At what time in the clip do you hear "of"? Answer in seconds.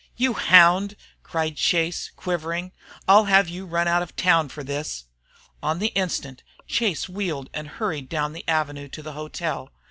4.01-4.15